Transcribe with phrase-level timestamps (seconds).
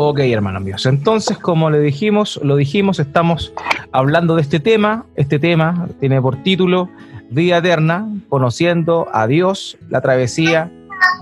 [0.00, 0.86] Ok, hermanos míos.
[0.86, 3.52] Entonces, como le dijimos, lo dijimos, estamos
[3.90, 5.04] hablando de este tema.
[5.16, 6.88] Este tema tiene por título
[7.30, 10.70] Vida Eterna, conociendo a Dios, la travesía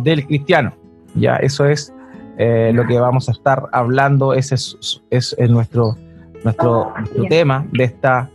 [0.01, 0.75] del cristiano.
[1.15, 1.95] Ya, eso es
[2.37, 4.35] eh, lo que vamos a estar hablando.
[4.35, 5.97] Ese es, es, nuestro,
[6.45, 6.93] nuestro,
[7.31, 8.29] tema de esta,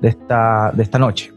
[0.00, 1.32] de, esta, de esta noche.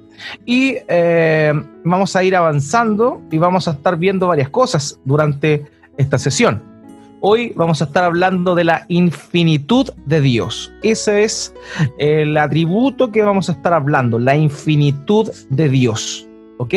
[0.48, 1.53] Y eh,
[1.84, 5.63] vamos a ir avanzando y vamos a estar viendo varias cosas durante
[5.95, 6.76] esta sesión.
[7.20, 10.71] Hoy vamos a estar hablando de la infinitud de Dios.
[10.84, 11.52] Ese es
[11.98, 16.27] el atributo que vamos a estar hablando, la infinitud de Dios.
[16.59, 16.73] ¿Ok?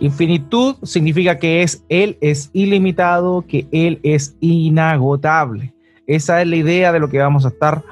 [0.00, 5.74] Infinitud significa que es Él es ilimitado, que Él es inagotable.
[6.06, 7.82] Esa es la idea de lo que vamos a estar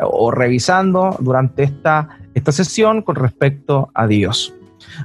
[0.00, 4.54] o revisando durante esta, esta sesión con respecto a Dios.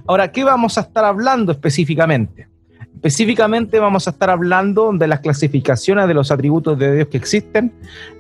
[0.08, 2.48] Ahora, ¿qué vamos a estar hablando específicamente?
[2.98, 7.72] Específicamente vamos a estar hablando de las clasificaciones de los atributos de Dios que existen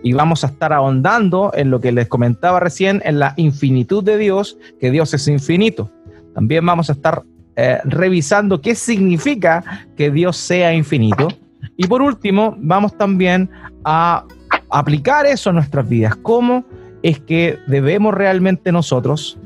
[0.04, 4.20] y vamos a estar ahondando en lo que les comentaba recién, en la infinitud de
[4.20, 5.90] Dios, que Dios es infinito.
[6.36, 7.24] También vamos a estar
[7.56, 11.28] eh, revisando qué significa que Dios sea infinito.
[11.76, 13.50] Y por último, vamos también
[13.84, 14.26] a
[14.70, 16.16] aplicar eso en nuestras vidas.
[16.18, 16.64] ¿Cómo
[17.02, 19.40] es que debemos realmente nosotros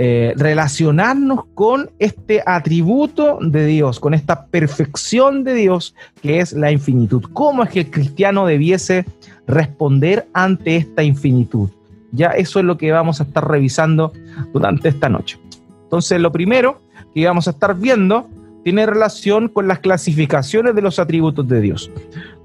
[0.00, 6.70] eh, relacionarnos con este atributo de Dios, con esta perfección de Dios que es la
[6.70, 7.24] infinitud.
[7.32, 9.06] ¿Cómo es que el cristiano debiese
[9.48, 11.70] responder ante esta infinitud?
[12.12, 14.12] Ya eso es lo que vamos a estar revisando
[14.52, 15.36] durante esta noche.
[15.82, 16.80] Entonces, lo primero
[17.12, 18.28] que vamos a estar viendo
[18.62, 21.90] tiene relación con las clasificaciones de los atributos de Dios.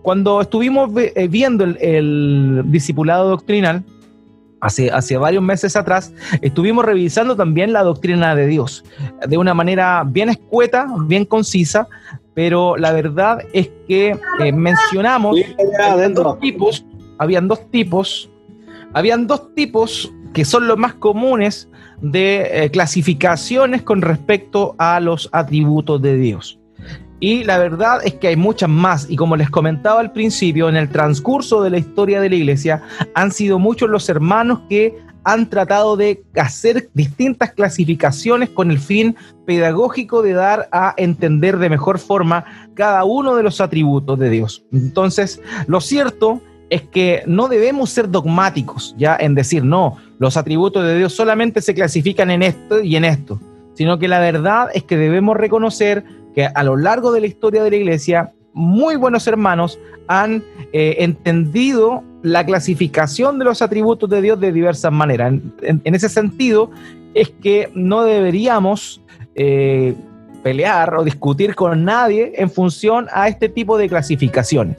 [0.01, 3.83] Cuando estuvimos eh, viendo el, el discipulado doctrinal,
[4.64, 8.83] hace, varios meses atrás, estuvimos revisando también la doctrina de Dios
[9.28, 11.88] de una manera bien escueta, bien concisa,
[12.33, 15.38] pero la verdad es que eh, mencionamos
[16.14, 16.86] dos tipos,
[17.17, 18.30] habían dos tipos,
[18.94, 21.69] habían dos tipos que son los más comunes
[22.02, 26.59] de eh, clasificaciones con respecto a los atributos de Dios.
[27.23, 29.09] Y la verdad es que hay muchas más.
[29.09, 32.84] Y como les comentaba al principio, en el transcurso de la historia de la iglesia,
[33.16, 39.16] han sido muchos los hermanos que han tratado de hacer distintas clasificaciones con el fin
[39.45, 44.66] pedagógico de dar a entender de mejor forma cada uno de los atributos de Dios.
[44.73, 50.85] Entonces, lo cierto es que no debemos ser dogmáticos ya en decir, no, los atributos
[50.85, 53.40] de Dios solamente se clasifican en esto y en esto,
[53.75, 57.63] sino que la verdad es que debemos reconocer que a lo largo de la historia
[57.63, 64.21] de la iglesia, muy buenos hermanos han eh, entendido la clasificación de los atributos de
[64.21, 65.33] Dios de diversas maneras.
[65.61, 66.72] En, ese sentido,
[67.13, 69.01] es que no deberíamos
[69.35, 69.93] eh,
[70.41, 74.77] pelear o discutir con nadie en función a este tipo de clasificaciones.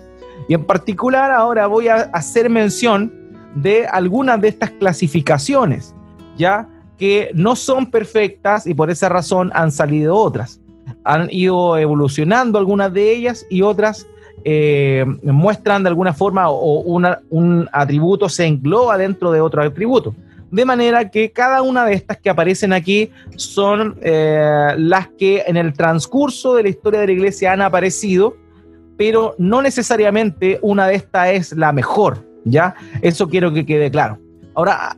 [0.49, 3.13] Y en particular ahora voy a hacer mención
[3.55, 5.95] de algunas de estas clasificaciones,
[6.37, 10.61] ya que no son perfectas y por esa razón han salido otras
[11.05, 14.07] han ido evolucionando algunas de ellas y otras
[14.45, 20.15] eh, muestran de alguna forma o, un atributo se engloba dentro de otro atributo.
[20.51, 25.57] De manera que cada una de estas que aparecen aquí son eh, las que en
[25.57, 28.37] el transcurso de la historia de la iglesia han aparecido,
[28.97, 32.75] pero no necesariamente una de estas es la mejor, ¿ya?
[33.03, 34.19] Eso quiero que quede claro.
[34.55, 34.97] Ahora,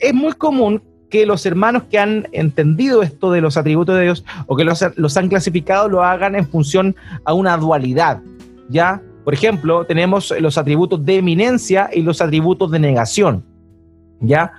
[0.00, 4.24] es muy común que los hermanos que han entendido esto de los atributos de Dios
[4.46, 8.20] o que los, han clasificado lo hagan en función a una dualidad,
[8.68, 9.02] ¿ya?
[9.24, 13.44] Por ejemplo, tenemos los atributos de eminencia y los atributos de negación,
[14.20, 14.52] ¿ya?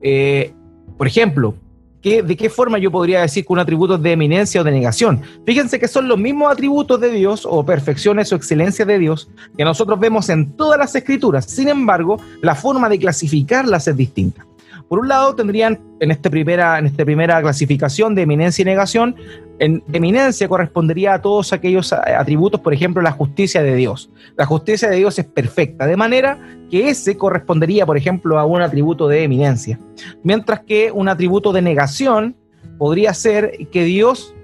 [0.00, 0.54] Eh,
[0.96, 1.54] por ejemplo,
[2.02, 5.22] ¿de qué forma yo podría decir que un atributo es de eminencia o de negación?
[5.44, 9.64] Fíjense que son los mismos atributos de Dios o perfecciones o excelencia de Dios que
[9.64, 11.46] nosotros vemos en todas las escrituras.
[11.46, 14.46] Sin embargo, la forma de clasificarlas es distinta.
[14.88, 19.16] Por un lado, tendrían en, este primera, en esta primera clasificación de eminencia y negación,
[19.58, 24.10] en eminencia correspondería a todos aquellos atributos, por ejemplo, la justicia de Dios.
[24.36, 26.38] La justicia de Dios es perfecta, de manera
[26.70, 29.78] que ese correspondería, por ejemplo, a un atributo de eminencia.
[30.22, 32.36] Mientras que un atributo de negación
[32.78, 34.34] podría ser que Dios,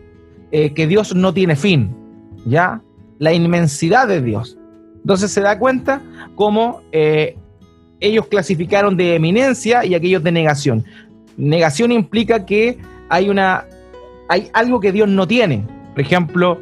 [0.50, 1.94] eh, que Dios no tiene fin,
[2.46, 2.82] ¿ya?
[3.18, 4.58] La inmensidad de Dios.
[4.96, 6.00] Entonces se da cuenta
[6.34, 7.36] cómo eh,
[8.02, 10.84] ellos clasificaron de eminencia y aquellos de negación.
[11.36, 12.76] Negación implica que
[13.08, 13.64] hay una
[14.28, 15.64] hay algo que Dios no tiene.
[15.92, 16.60] Por ejemplo,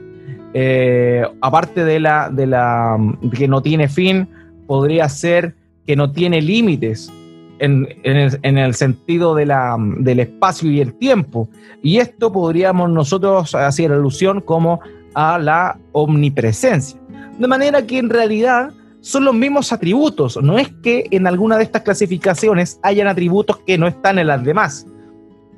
[0.55, 2.99] eh, aparte de la, de la
[3.33, 4.29] que no tiene fin,
[4.67, 5.55] podría ser
[5.87, 7.13] que no tiene límites
[7.61, 11.49] en, el, sentido de la, del espacio y el tiempo.
[11.83, 14.81] Y esto podríamos nosotros hacer alusión como
[15.15, 16.99] a la omnipresencia.
[17.39, 20.39] De manera que en realidad son los mismos atributos.
[20.43, 24.45] No es que en alguna de estas clasificaciones hayan atributos que no están en las
[24.45, 24.87] demás.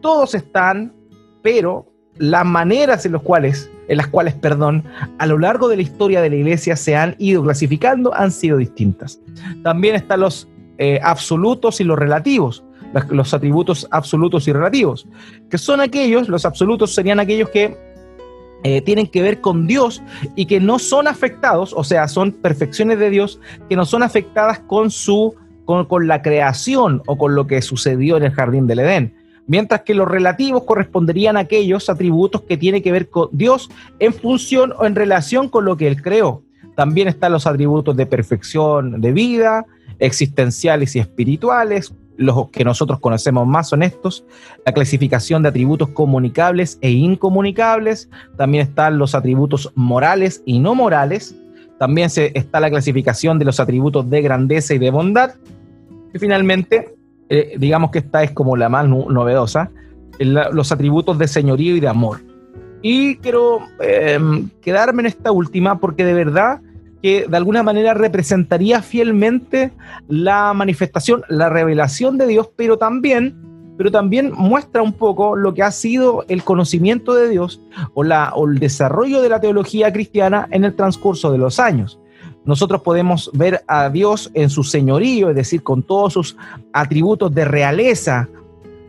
[0.00, 0.94] Todos están,
[1.42, 1.86] pero
[2.18, 4.84] las maneras en, los cuales, en las cuales, perdón,
[5.18, 8.58] a lo largo de la historia de la iglesia se han ido clasificando han sido
[8.58, 9.20] distintas.
[9.62, 10.48] También están los
[10.78, 12.64] eh, absolutos y los relativos,
[13.08, 15.06] los atributos absolutos y relativos,
[15.48, 17.76] que son aquellos, los absolutos serían aquellos que
[18.64, 20.03] eh, tienen que ver con Dios
[20.37, 24.61] y que no son afectados, o sea, son perfecciones de Dios que no son afectadas
[24.61, 28.81] con su con, con, la creación o con lo que sucedió en el jardín del
[28.81, 29.14] Edén.
[29.47, 34.12] Mientras que los relativos corresponderían a aquellos atributos que tienen que ver con Dios en
[34.12, 36.43] función o en relación con lo que Él creó.
[36.76, 39.67] También están los atributos de perfección de vida,
[39.99, 44.24] existenciales y espirituales, los que nosotros conocemos más son estos,
[44.64, 51.36] la clasificación de atributos comunicables e incomunicables, también están los atributos morales y no morales,
[51.78, 55.34] también se, está la clasificación de los atributos de grandeza y de bondad,
[56.14, 56.94] y finalmente,
[57.28, 59.70] eh, digamos que esta es como la más novedosa,
[60.18, 62.20] los atributos de señorío y de amor.
[62.82, 66.60] Y quiero em, quedarme en esta última porque de verdad
[67.02, 69.72] que de alguna manera representaría fielmente
[70.08, 73.37] la manifestación, la revelación de Dios, pero también,
[73.76, 77.60] pero también muestra un poco lo que ha sido el conocimiento de Dios
[77.94, 81.99] o, la, o el desarrollo de la teología cristiana en el transcurso de los años.
[82.44, 86.37] Nosotros podemos ver a Dios en su señorío, es decir, con todos sus
[86.72, 88.28] atributos de realeza,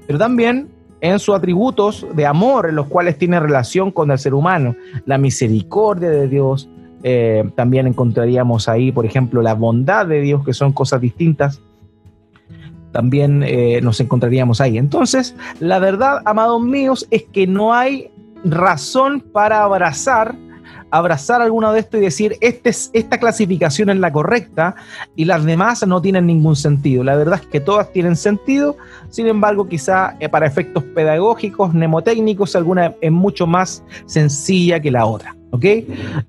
[0.07, 0.69] pero también
[1.01, 4.75] en sus atributos de amor, en los cuales tiene relación con el ser humano,
[5.05, 6.69] la misericordia de Dios,
[7.03, 11.61] eh, también encontraríamos ahí, por ejemplo, la bondad de Dios, que son cosas distintas.
[12.91, 14.77] También eh, nos encontraríamos ahí.
[14.77, 18.09] Entonces, la verdad, amados míos, es que no hay
[18.45, 20.35] razón para abrazar
[20.93, 24.75] abrazar alguno de esto y decir, este es, esta clasificación es la correcta
[25.15, 27.03] y las demás no tienen ningún sentido.
[27.03, 28.77] La verdad es que todas tienen sentido,
[29.09, 35.07] sin embargo, quizá eh, para efectos pedagógicos, mnemotécnicos, alguna es mucho más sencilla que la
[35.07, 35.35] otra.
[35.53, 35.65] ¿Ok?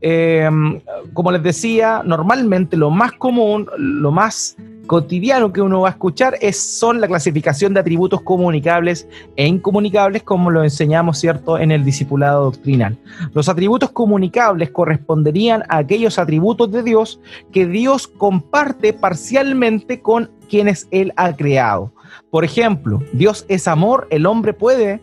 [0.02, 0.80] Em,
[1.14, 4.56] como les decía, normalmente lo más común, lo más
[4.86, 10.22] cotidiano que uno va a escuchar es, son la clasificación de atributos comunicables e incomunicables,
[10.22, 12.98] como lo enseñamos, ¿cierto?, en el discipulado doctrinal.
[13.32, 17.18] Los atributos comunicables corresponderían a aquellos atributos de Dios
[17.50, 21.94] que Dios comparte parcialmente con quienes Él ha creado.
[22.30, 25.00] Por ejemplo, Dios es amor, el hombre puede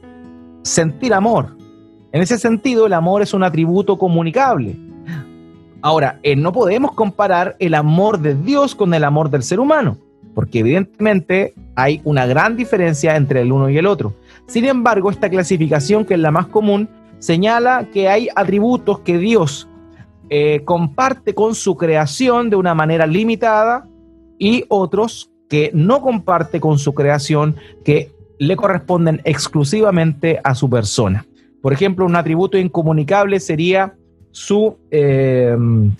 [0.61, 1.57] sentir amor,
[2.11, 4.75] en ese sentido, el amor es un atributo comunicable.
[5.81, 9.97] Ahora, eh, no podemos comparar el amor de Dios con el amor del ser humano,
[10.35, 14.13] porque evidentemente hay una gran diferencia entre el uno y el otro.
[14.45, 19.67] Sin embargo, esta clasificación, que es la más común, señala que hay atributos que Dios
[20.29, 23.87] eh, comparte con su creación de una manera limitada
[24.37, 31.25] y otros que no comparte con su creación, que le corresponden exclusivamente a su persona.
[31.61, 33.93] Por ejemplo, un atributo incomunicable sería
[34.31, 35.91] su, em,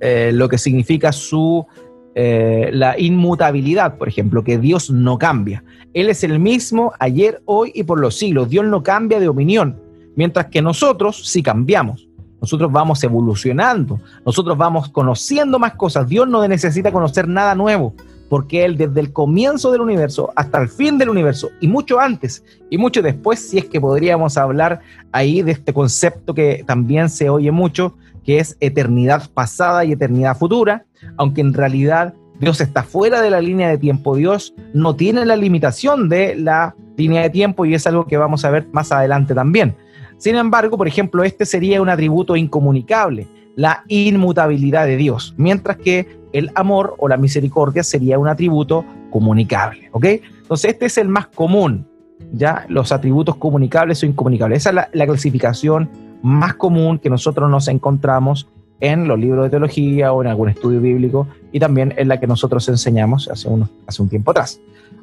[0.00, 1.66] eh, lo que significa su,
[2.14, 5.64] eh, la inmutabilidad, por ejemplo, que Dios no cambia.
[5.94, 8.50] Él es el mismo ayer, hoy y por los siglos.
[8.50, 9.80] Dios no cambia de opinión,
[10.16, 12.08] mientras que nosotros sí cambiamos.
[12.40, 16.08] Nosotros vamos evolucionando, nosotros vamos conociendo más cosas.
[16.08, 17.94] Dios no necesita conocer nada nuevo
[18.28, 22.44] porque Él desde el comienzo del universo hasta el fin del universo y mucho antes
[22.70, 24.80] y mucho después, si es que podríamos hablar
[25.12, 30.36] ahí de este concepto que también se oye mucho, que es eternidad pasada y eternidad
[30.36, 30.84] futura,
[31.16, 35.36] aunque en realidad Dios está fuera de la línea de tiempo, Dios no tiene la
[35.36, 39.34] limitación de la línea de tiempo y es algo que vamos a ver más adelante
[39.34, 39.74] también.
[40.18, 46.17] Sin embargo, por ejemplo, este sería un atributo incomunicable, la inmutabilidad de Dios, mientras que
[46.32, 50.04] el amor o la misericordia sería un atributo comunicable, ¿ok?
[50.42, 51.86] Entonces este es el más común,
[52.32, 52.66] ¿ya?
[52.68, 54.58] Los atributos comunicables o incomunicables.
[54.58, 55.90] Esa es la, clasificación
[56.22, 58.48] más común que nosotros nos encontramos
[58.80, 62.26] en los libros de teología o en algún estudio bíblico y también en la que
[62.26, 63.48] nosotros enseñamos hace,
[63.86, 64.60] hace un tiempo atrás.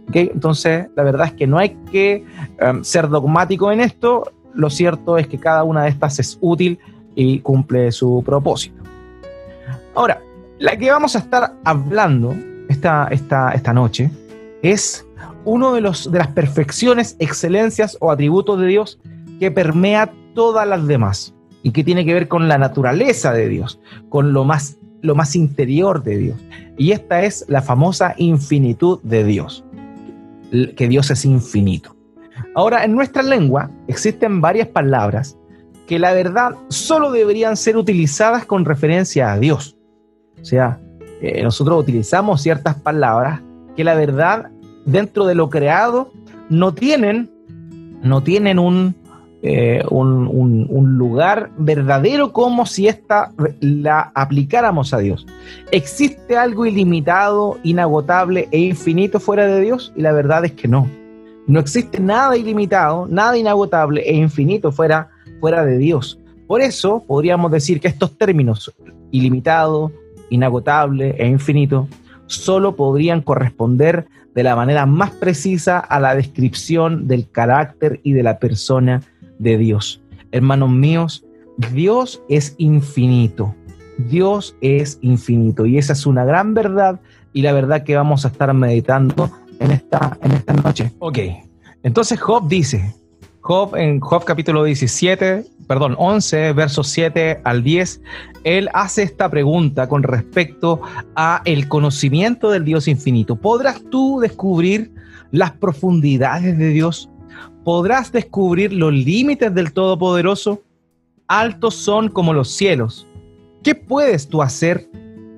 [0.10, 0.30] ¿Okay?
[0.34, 2.24] Entonces, la verdad es que no hay que
[2.62, 6.80] um, ser dogmático en esto, lo cierto es que cada una de estas es útil
[7.14, 8.82] y cumple su propósito.
[9.94, 10.22] Ahora,
[10.60, 12.36] la que vamos a estar hablando
[12.70, 14.10] esta, esta, esta noche
[14.62, 15.06] es
[15.44, 19.00] uno de, los, de las perfecciones, excelencias o atributos de Dios
[19.40, 23.80] que permea todas las demás y que tiene que ver con la naturaleza de Dios,
[24.10, 26.38] con lo más, lo más interior de Dios.
[26.78, 29.64] Y esta es la famosa infinitud de Dios,
[30.52, 31.96] que Dios es infinito.
[32.56, 35.38] Ahora, en nuestra lengua existen varias palabras
[35.88, 39.75] que la verdad solo deberían ser utilizadas con referencia a Dios
[40.42, 40.80] O sea,
[41.22, 43.42] eh, nosotros utilizamos ciertas palabras
[43.76, 44.52] que la verdad
[44.86, 46.12] dentro de lo creado
[46.50, 47.30] no tienen,
[48.04, 48.96] no tienen un,
[49.42, 55.28] eh, un, lugar verdadero como si esta la aplicáramos a Dios.
[55.72, 59.94] ¿Existe algo ilimitado, inagotable e infinito fuera de Dios?
[59.96, 60.88] Y la verdad es que no.
[61.48, 66.20] No existe nada ilimitado, nada inagotable e infinito fuera, fuera de Dios.
[66.48, 68.74] Por eso podríamos decir que estos términos,
[69.12, 69.92] ilimitado,
[70.30, 71.88] inagotable e infinito,
[72.28, 78.24] solo podrían corresponder de la manera más precisa a la descripción del carácter y de
[78.24, 79.02] la persona
[79.40, 80.02] de Dios.
[80.32, 81.26] Hermanos míos,
[81.74, 83.56] Dios es infinito.
[83.98, 87.00] Dios es infinito y esa es una gran verdad
[87.32, 90.92] y la verdad que vamos a estar meditando en esta, en esta noche.
[91.00, 91.20] Ok,
[91.84, 92.94] entonces Job dice,
[93.46, 98.02] Job en Job capítulo 17, perdón, 11, versos 7 al 10,
[98.44, 100.82] él hace esta pregunta con respecto
[101.16, 103.36] a el conocimiento del Dios infinito.
[103.36, 104.92] ¿Podrás tú descubrir
[105.30, 107.08] las profundidades de Dios?
[107.64, 110.64] ¿Podrás descubrir los límites del Todopoderoso?
[111.28, 113.06] Altos son como los cielos.
[113.62, 114.90] ¿Qué puedes tú hacer?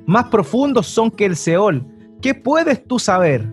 [0.06, 1.86] Más profundos son que el Seol.
[2.22, 3.46] ¿Qué puedes tú saber?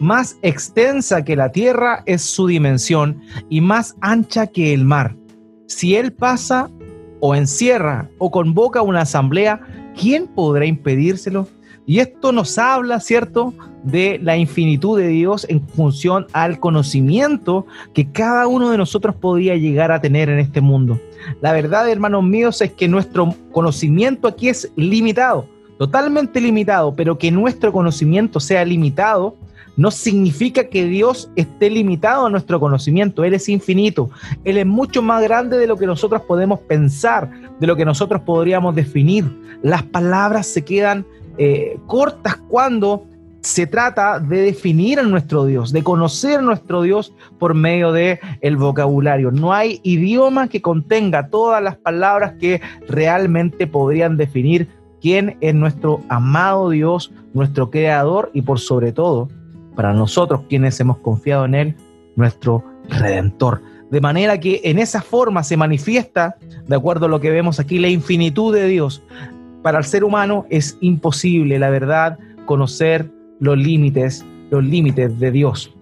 [0.00, 5.14] Más extensa que la tierra es su dimensión y más ancha que el mar.
[5.66, 6.70] Si Él pasa
[7.20, 9.60] o encierra o convoca una asamblea,
[9.94, 11.46] ¿quién podrá impedírselo?
[11.84, 13.52] Y esto nos habla, ¿cierto?,
[13.84, 19.56] de la infinitud de Dios en función al conocimiento que cada uno de nosotros podría
[19.56, 20.98] llegar a tener en este mundo.
[21.42, 25.46] La verdad, hermanos míos, es que nuestro conocimiento aquí es limitado,
[25.78, 29.36] totalmente limitado, pero que nuestro conocimiento sea limitado
[29.76, 33.24] no significa que Dios esté limitado a nuestro conocimiento.
[33.24, 34.10] Él es infinito.
[34.44, 38.22] Él es mucho más grande de lo que nosotros podemos pensar, de lo que nosotros
[38.22, 39.24] podríamos definir.
[39.62, 41.06] Las palabras se quedan
[41.38, 43.06] eh, cortas cuando
[43.40, 48.20] se trata de definir a nuestro Dios, de conocer a nuestro Dios por medio de
[48.42, 49.30] el vocabulario.
[49.30, 54.68] No hay idioma que contenga todas las palabras que realmente podrían definir
[55.00, 59.28] quién es nuestro amado Dios, nuestro creador y por sobre todo
[59.80, 61.74] para nosotros quienes hemos confiado en Él,
[62.14, 63.62] nuestro redentor.
[63.90, 67.78] De manera que en esa forma se manifiesta, de acuerdo a lo que vemos aquí,
[67.78, 69.02] la infinitud de Dios.
[69.62, 75.74] Para el ser humano es imposible, la verdad, conocer los límites, los límites de Dios.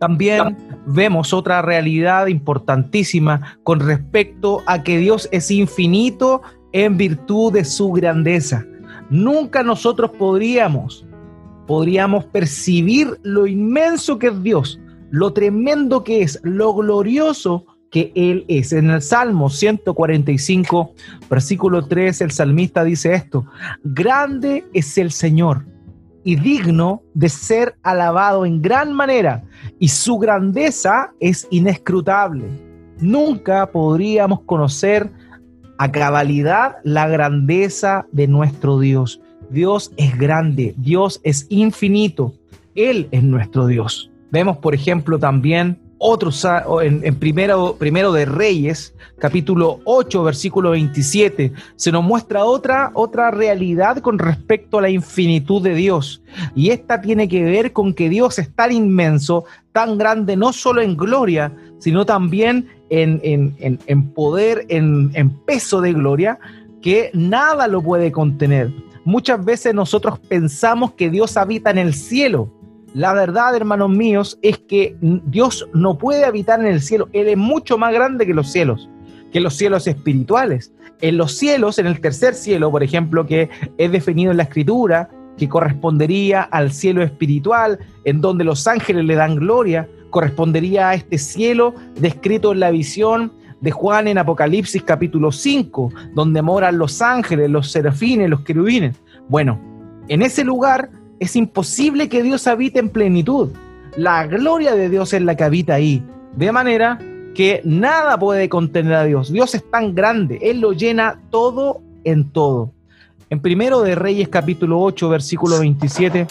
[0.00, 7.64] También vemos otra realidad importantísima con respecto a que Dios es infinito en virtud de
[7.64, 8.64] su grandeza.
[9.10, 11.06] Nunca nosotros podríamos
[11.66, 14.80] podríamos percibir lo inmenso que es Dios,
[15.10, 18.72] lo tremendo que es, lo glorioso que Él es.
[18.72, 20.92] En el Salmo 145,
[21.30, 23.46] versículo 3, el salmista dice esto,
[23.84, 25.64] grande es el Señor
[26.24, 29.44] y digno de ser alabado en gran manera,
[29.78, 32.46] y su grandeza es inescrutable.
[32.98, 35.08] Nunca podríamos conocer
[35.78, 39.20] a cabalidad la grandeza de nuestro Dios.
[39.50, 42.32] Dios es grande, Dios es infinito,
[42.74, 44.10] Él es nuestro Dios.
[44.30, 46.46] Vemos, por ejemplo, también otros
[46.82, 53.98] en, primero, primero de Reyes, capítulo 8, versículo 27, se nos muestra otra, otra realidad
[53.98, 56.22] con respecto a la infinitud de Dios.
[56.54, 60.82] Y esta tiene que ver con que Dios es tan inmenso, tan grande, no solo
[60.82, 66.38] en gloria, sino también en, en, en poder, en peso de gloria,
[66.82, 68.70] que nada lo puede contener.
[69.06, 72.52] Muchas veces nosotros pensamos que Dios habita en el cielo.
[72.92, 77.08] La verdad, hermanos míos, es que Dios no puede habitar en el cielo.
[77.12, 78.90] Él es mucho más grande que los cielos,
[79.32, 80.72] que los cielos espirituales.
[81.00, 83.48] En los cielos, en el tercer cielo, por ejemplo, que
[83.78, 85.08] es definido en la escritura,
[85.38, 91.18] que correspondería al cielo espiritual, en donde los ángeles le dan gloria, correspondería a este
[91.18, 97.50] cielo descrito en la visión de Juan en Apocalipsis capítulo 5, donde moran los ángeles,
[97.50, 98.96] los serafines, los querubines.
[99.28, 99.58] Bueno,
[100.08, 103.50] en ese lugar es imposible que Dios habite en plenitud.
[103.96, 106.04] La gloria de Dios es la que habita ahí.
[106.36, 106.98] De manera
[107.34, 109.32] que nada puede contener a Dios.
[109.32, 112.72] Dios es tan grande, Él lo llena todo en todo.
[113.28, 116.26] En primero de Reyes capítulo 8, versículo 27,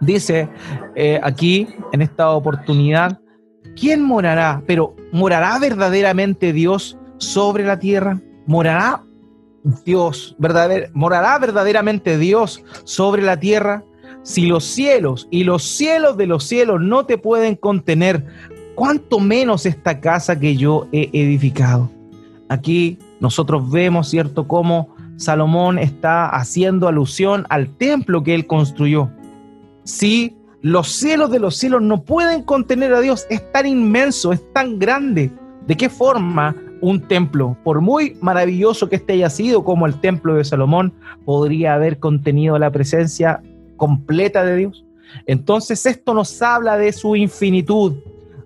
[0.00, 0.48] dice
[0.94, 3.18] eh, aquí, en esta oportunidad,
[3.76, 4.62] ¿quién morará?
[4.66, 8.20] Pero ¿morará verdaderamente Dios sobre la tierra?
[8.46, 9.04] ¿Morará
[9.84, 13.84] Dios, verdadero, morará verdaderamente Dios sobre la tierra?
[14.22, 18.26] Si los cielos y los cielos de los cielos no te pueden contener,
[18.74, 21.90] ¿cuánto menos esta casa que yo he edificado?
[22.48, 29.10] Aquí nosotros vemos, ¿cierto?, cómo Salomón está haciendo alusión al templo que él construyó.
[29.84, 30.35] Si
[30.66, 34.80] los cielos de los cielos no pueden contener a Dios, es tan inmenso, es tan
[34.80, 35.30] grande.
[35.64, 40.34] ¿De qué forma un templo, por muy maravilloso que este haya sido como el templo
[40.34, 40.92] de Salomón,
[41.24, 43.40] podría haber contenido la presencia
[43.76, 44.84] completa de Dios?
[45.26, 47.94] Entonces esto nos habla de su infinitud.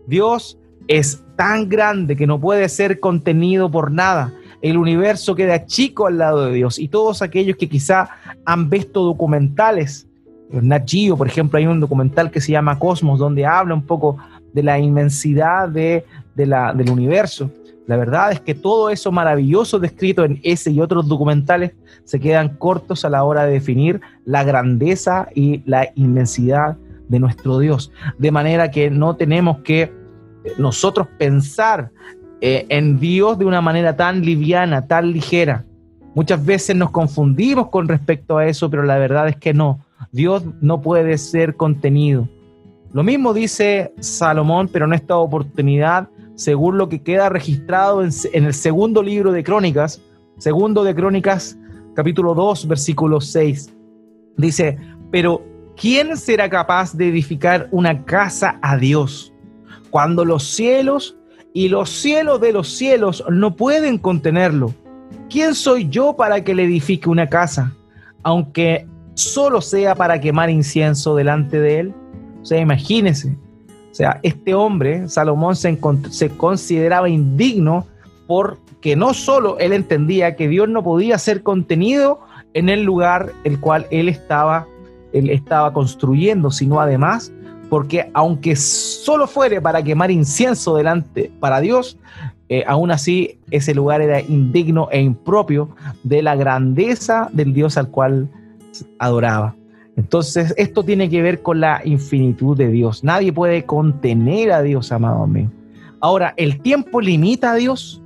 [0.07, 0.59] Dios
[0.89, 6.19] es tan grande que no puede ser contenido por nada el universo queda chico al
[6.19, 6.79] lado de Dios.
[6.79, 8.11] Y todos aquellos que quizá
[8.45, 10.07] han visto documentales,
[10.53, 14.17] Nat por ejemplo, hay un documental que se llama Cosmos, donde habla un poco
[14.53, 16.05] de la inmensidad de,
[16.35, 17.51] la, del universo.
[17.87, 21.73] La verdad es que todo eso maravilloso descrito en ese y otros documentales
[22.05, 26.77] se quedan cortos a la hora de definir la grandeza y la inmensidad
[27.09, 27.93] de nuestro Dios.
[28.19, 29.93] De manera que no tenemos que
[30.59, 31.91] nosotros pensar
[32.41, 35.65] eh, en Dios de una manera tan liviana, tan ligera.
[36.15, 39.81] Muchas veces nos confundimos con respecto a eso, pero la verdad es que no.
[40.13, 42.29] Dios no puede ser contenido.
[42.93, 48.11] Lo mismo dice Salomón, pero en esta oportunidad, según lo que queda registrado en,
[48.45, 50.03] el segundo libro de Crónicas,
[50.39, 51.57] segundo de Crónicas,
[51.95, 53.73] capítulo 2, versículo 6.
[54.37, 54.79] Dice,
[55.13, 55.45] pero
[55.77, 59.33] ¿quién será capaz de edificar una casa a Dios
[59.91, 61.17] cuando los cielos
[61.53, 64.75] y los cielos de los cielos no pueden contenerlo.
[65.29, 67.75] ¿Quién soy yo para que le edifique una casa,
[68.23, 71.95] aunque solo sea para quemar incienso delante de él?
[72.43, 73.37] O sea, imagínense.
[73.91, 75.79] O sea, este hombre, Salomón, se,
[76.37, 77.87] consideraba indigno
[78.27, 82.21] porque no solo él entendía que Dios no podía ser contenido
[82.55, 84.67] en el lugar el cual él estaba,
[85.13, 87.33] él estaba construyendo, sino además
[87.71, 91.97] porque aunque solo fuere para quemar incienso delante para Dios,
[92.49, 95.71] eh, aún así ese lugar era indigno e impropio
[96.03, 98.29] de la grandeza del Dios al cual
[98.99, 99.57] adoraba.
[99.97, 103.05] Entonces, esto tiene que ver con la infinitud de Dios.
[103.05, 105.51] Nadie puede contener a Dios, amado mío.
[106.01, 108.03] Ahora, ¿el tiempo limita a Dios?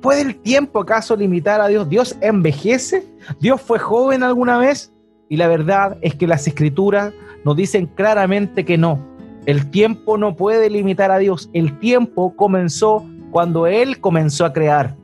[0.00, 1.88] ¿Puede el tiempo acaso limitar a Dios?
[1.88, 3.04] ¿Dios envejece?
[3.40, 4.92] ¿Dios fue joven alguna vez?
[5.28, 7.12] Y la verdad es que las escrituras
[7.44, 8.98] nos dicen claramente que no.
[9.46, 11.50] El tiempo no puede limitar a Dios.
[11.52, 14.96] El tiempo comenzó cuando Él comenzó a crear.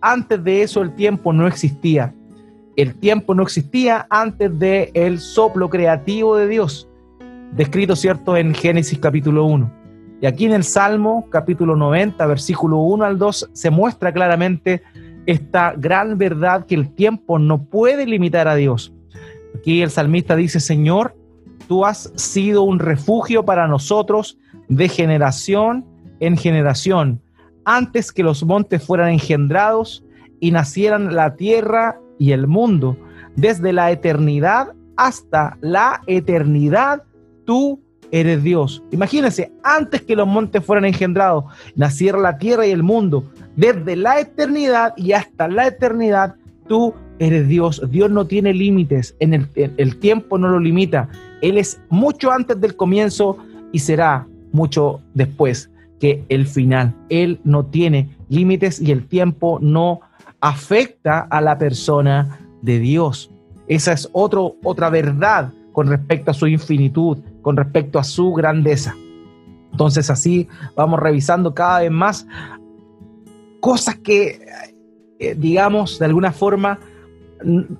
[0.00, 2.14] Antes de eso el tiempo no existía.
[2.76, 6.86] El tiempo no existía antes de el soplo creativo de Dios,
[7.52, 9.72] descrito, ¿cierto?, en Génesis capítulo 1.
[10.20, 14.82] Y aquí en el Salmo capítulo 90, versículo 1 al 2, se muestra claramente
[15.24, 18.92] esta gran verdad que el tiempo no puede limitar a Dios.
[19.54, 21.16] Aquí el salmista dice, Señor,
[21.68, 24.36] tú has sido un refugio para nosotros
[24.68, 25.86] de generación
[26.20, 27.22] en generación,
[27.64, 30.04] antes que los montes fueran engendrados
[30.40, 32.96] y nacieran la tierra y el mundo,
[33.36, 37.02] desde la eternidad hasta la eternidad,
[37.44, 38.82] tú eres Dios.
[38.90, 43.24] Imagínense, antes que los montes fueran engendrados, naciera la tierra y el mundo,
[43.56, 46.34] desde la eternidad y hasta la eternidad,
[46.68, 47.82] tú eres Dios.
[47.90, 51.08] Dios no tiene límites, en el, el, tiempo no lo limita.
[51.42, 53.38] Él es mucho antes del comienzo
[53.72, 56.94] y será mucho después que el final.
[57.08, 60.00] Él no tiene límites y el tiempo no
[60.40, 63.30] afecta a la persona de Dios.
[63.68, 68.94] Esa es otro, otra verdad con respecto a su infinitud, con respecto a su grandeza.
[69.72, 72.26] Entonces así vamos revisando cada vez más
[73.60, 74.40] cosas que,
[75.18, 76.78] eh, digamos, de alguna forma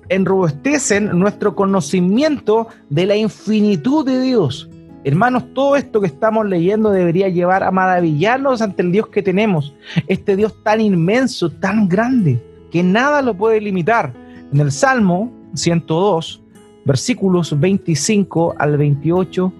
[0.09, 4.66] enrobustecen nuestro conocimiento de la infinitud de Dios.
[5.03, 9.73] Hermanos, todo esto que estamos leyendo debería llevar a maravillarnos ante el Dios que tenemos,
[10.07, 14.13] este Dios tan inmenso, tan grande, que nada lo puede limitar.
[14.51, 16.41] En el Salmo 102,
[16.85, 19.53] versículos 25 al 28,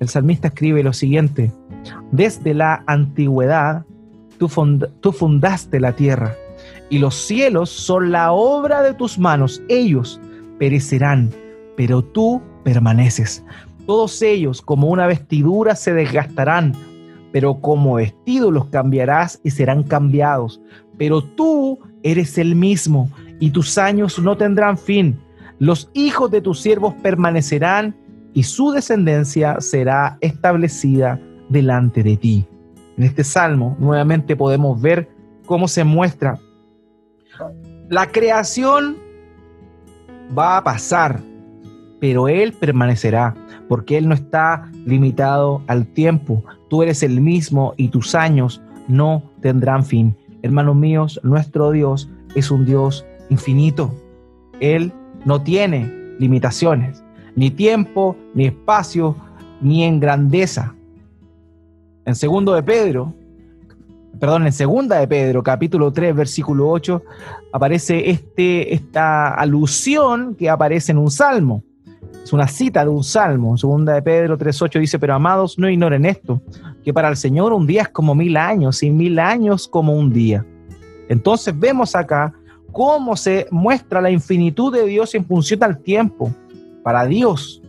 [0.00, 1.52] el salmista escribe lo siguiente,
[2.10, 3.84] desde la antigüedad
[4.38, 4.48] tú,
[5.00, 6.34] tú fundaste la tierra
[6.88, 9.62] y los cielos son la obra de tus manos.
[9.68, 10.20] Ellos
[10.58, 11.30] perecerán,
[11.76, 13.44] pero tú permaneces.
[13.90, 16.76] Todos ellos como una vestidura se desgastarán,
[17.32, 20.60] pero como vestido los cambiarás y serán cambiados.
[20.96, 25.18] Pero tú eres el mismo y tus años no tendrán fin.
[25.58, 27.96] Los hijos de tus siervos permanecerán
[28.32, 32.46] y su descendencia será establecida delante de ti.
[32.96, 35.08] En este salmo nuevamente podemos ver
[35.46, 36.38] cómo se muestra
[37.88, 38.98] la creación
[40.38, 41.18] va a pasar,
[41.98, 43.34] pero Él permanecerá,
[43.70, 46.42] porque Él no está limitado al tiempo.
[46.68, 50.16] Tú eres el mismo y tus años no tendrán fin.
[50.42, 53.94] Hermanos míos, nuestro Dios es un Dios infinito.
[54.58, 54.92] Él
[55.24, 57.04] no tiene limitaciones,
[57.36, 59.14] ni tiempo, ni espacio,
[59.60, 60.74] ni en grandeza.
[62.06, 63.14] En segundo de Pedro,
[64.18, 67.04] perdón, en segunda de Pedro, capítulo 3, versículo 8,
[67.52, 71.62] aparece este, esta alusión que aparece en un salmo.
[72.22, 73.56] Es una cita de un salmo.
[73.56, 76.42] Segunda de Pedro 3.8 dice, pero amados, no ignoren esto,
[76.84, 80.12] que para el Señor un día es como mil años y mil años como un
[80.12, 80.44] día.
[81.08, 82.32] Entonces vemos acá
[82.72, 86.32] cómo se muestra la infinitud de Dios en función al tiempo.
[86.82, 87.62] Para Dios,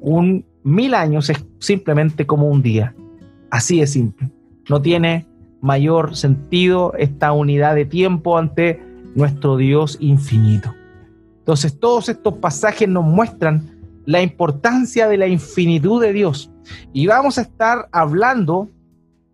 [0.00, 2.94] un mil años es simplemente como un día.
[3.50, 4.30] Así de simple.
[4.68, 5.26] No tiene
[5.60, 8.82] mayor sentido esta unidad de tiempo ante
[9.14, 10.74] nuestro Dios infinito.
[11.38, 13.73] Entonces todos estos pasajes nos muestran
[14.06, 16.50] la importancia de la infinitud de Dios.
[16.92, 18.68] Y vamos a estar hablando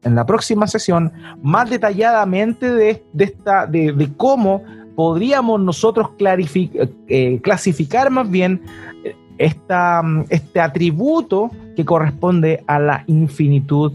[0.02, 4.62] en la próxima sesión más detalladamente de, esta, de, cómo
[4.96, 8.62] podríamos nosotros eh, clasificar más bien
[9.04, 13.92] eh, esta, este atributo que corresponde a la infinitud,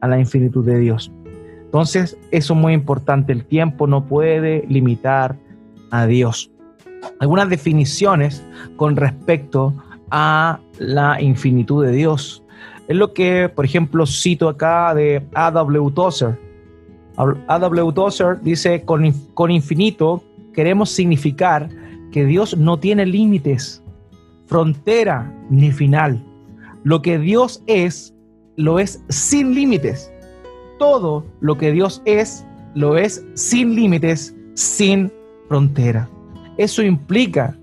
[0.00, 1.12] a la infinitud de Dios.
[1.64, 3.32] Entonces, eso es muy importante.
[3.32, 5.36] El tiempo no puede limitar
[5.90, 6.50] a Dios.
[7.20, 8.42] Algunas definiciones
[8.76, 9.74] con respecto
[10.10, 12.42] a la infinitud de Dios.
[12.88, 15.90] Es lo que, por ejemplo, cito acá de A.W.
[15.94, 16.38] Tozer.
[17.16, 17.92] A.W.
[17.92, 20.22] Tozer dice, con, con infinito
[20.54, 21.68] queremos significar
[22.12, 23.82] que Dios no tiene límites,
[24.46, 26.22] frontera ni final.
[26.84, 28.14] Lo que Dios es,
[28.56, 30.10] lo es sin límites.
[30.78, 35.12] Todo lo que Dios es, lo es sin límites, sin
[35.48, 36.08] frontera.
[36.56, 37.56] Eso implica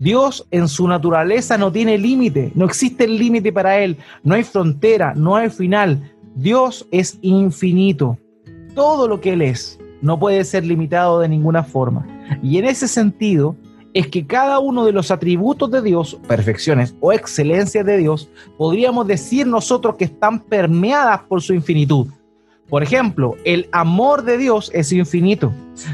[0.00, 4.44] Dios en su naturaleza no tiene límite, no existe el límite para Él, no hay
[4.44, 6.10] frontera, no hay final.
[6.34, 8.16] Dios es infinito.
[8.74, 12.06] Todo lo que Él es no puede ser limitado de ninguna forma.
[12.42, 13.54] Y en ese sentido
[13.92, 19.06] es que cada uno de los atributos de Dios, perfecciones o excelencias de Dios, podríamos
[19.06, 22.06] decir nosotros que están permeadas por su infinitud.
[22.70, 25.52] Por ejemplo, el amor de Dios es infinito.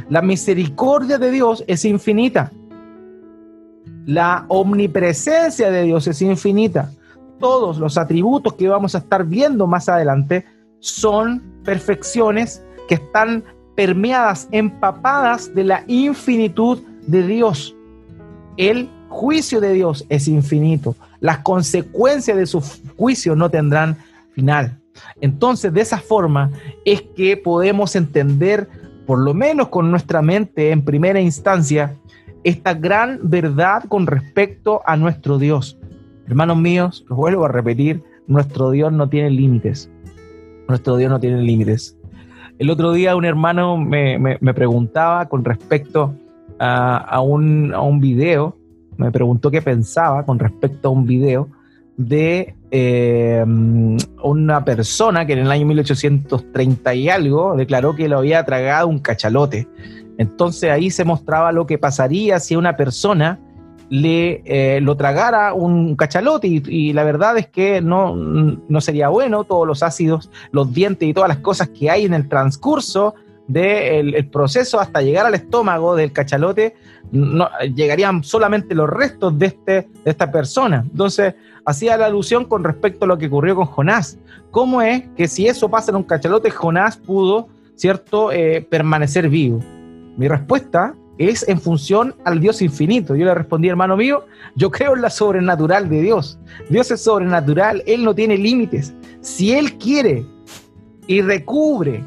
[0.09, 2.53] La misericordia de Dios es infinita.
[4.07, 6.93] La omnipresencia de Dios es infinita.
[7.41, 10.47] Todos los atributos que vamos a estar viendo más adelante
[10.79, 13.43] son perfecciones que están
[13.75, 17.75] permeadas, empapadas de la infinitud de Dios.
[18.57, 20.95] El juicio de Dios es infinito.
[21.19, 22.63] Las consecuencias de su
[22.97, 23.99] juicio no tendrán
[24.35, 24.79] final.
[25.21, 26.53] Entonces, de esa forma
[26.85, 28.69] es que podemos entender,
[29.05, 31.97] por lo menos con nuestra mente en primera instancia,
[32.47, 35.77] esta gran verdad con respecto a nuestro Dios.
[36.29, 39.91] Hermanos míos, los vuelvo a repetir, nuestro Dios no tiene límites.
[40.69, 41.99] Nuestro Dios no tiene límites.
[42.61, 46.15] El otro día un hermano me, preguntaba con respecto
[46.61, 48.57] a, un, a un video,
[48.97, 51.49] me preguntó qué pensaba con respecto a un video
[51.97, 53.45] de eh,
[54.23, 59.01] una persona que en el año 1830 y algo declaró que lo había tragado un
[59.01, 59.67] cachalote.
[60.19, 63.39] Entonces ahí se mostraba lo que pasaría si una persona
[63.89, 69.45] le eh, lo tragara un cachalote y, la verdad es que no, no, sería bueno
[69.45, 73.15] todos los ácidos, los dientes y todas las cosas que hay en el transcurso
[73.47, 76.75] del proceso hasta llegar al estómago del cachalote,
[77.13, 80.85] no, llegarían solamente los restos de, este, de esta persona.
[80.91, 84.19] Entonces hacía la alusión con respecto a lo que ocurrió con Jonás.
[84.51, 89.61] ¿Cómo es que si eso pasa en un cachalote, Jonás pudo, ¿cierto?, eh, permanecer vivo?
[90.17, 93.17] Mi respuesta es en función al Dios infinito.
[93.17, 94.25] Yo le respondí, hermano mío,
[94.55, 96.39] yo creo en la sobrenatural de Dios.
[96.71, 98.95] Dios es sobrenatural, Él no tiene límites.
[99.21, 100.25] Si Él quiere
[101.07, 102.03] y recubre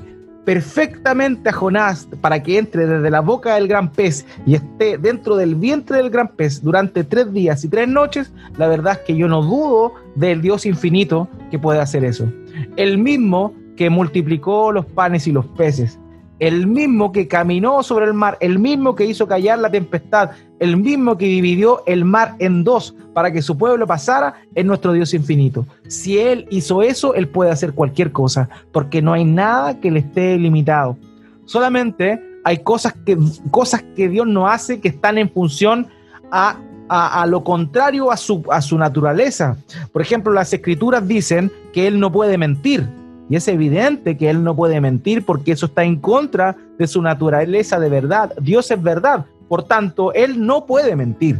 [0.46, 5.36] perfectamente a Jonás para que entre desde la boca del gran pez y esté dentro
[5.36, 9.16] del vientre del gran pez durante tres días y tres noches, la verdad es que
[9.16, 12.32] yo no dudo del Dios infinito que puede hacer eso.
[12.78, 16.00] El mismo que multiplicó los panes y los peces,
[16.40, 20.78] el mismo que caminó sobre el mar, el mismo que hizo callar la tempestad, el
[20.78, 25.14] mismo que dividió el mar en dos para que su pueblo pasara, es nuestro Dios
[25.14, 25.66] infinito.
[25.88, 30.00] Si Él hizo eso, Él puede hacer cualquier cosa, porque no hay nada que le
[30.00, 30.98] esté limitado.
[31.46, 33.18] Solamente hay cosas que,
[33.52, 35.88] cosas que Dios no hace que están en función
[36.32, 39.58] a, a, lo contrario a su, a su naturaleza.
[39.92, 42.88] Por ejemplo, las escrituras dicen que Él no puede mentir.
[43.30, 47.02] Y es evidente que Él no puede mentir porque eso está en contra de su
[47.02, 48.34] naturaleza de verdad.
[48.42, 51.40] Dios es verdad, por tanto, Él no puede mentir.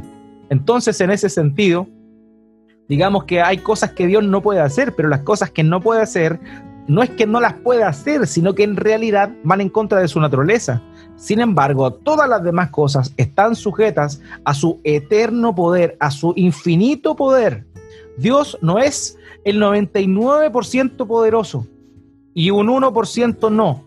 [0.50, 1.88] Entonces, en ese sentido,
[2.88, 6.02] digamos que hay cosas que Dios no puede hacer, pero las cosas que no puede
[6.02, 6.40] hacer
[6.88, 10.08] no es que no las pueda hacer, sino que en realidad van en contra de
[10.08, 10.82] su naturaleza.
[11.16, 17.16] Sin embargo, todas las demás cosas están sujetas a su eterno poder, a su infinito
[17.16, 17.66] poder.
[18.18, 21.68] Dios no es el 99% poderoso
[22.40, 23.84] y un 1% no.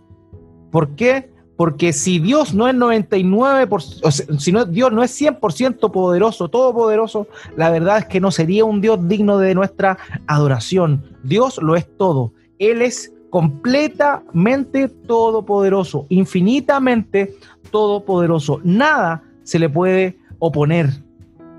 [0.70, 1.30] ¿Por qué?
[1.56, 6.48] Porque si Dios no es 99%, o sea, si no, Dios no es 100% poderoso,
[6.50, 11.02] todopoderoso, la verdad es que no sería un Dios digno de nuestra adoración.
[11.22, 12.34] Dios lo es todo.
[12.58, 17.34] Él es completamente todopoderoso, infinitamente
[17.70, 18.60] todopoderoso.
[18.64, 20.90] Nada se le puede oponer,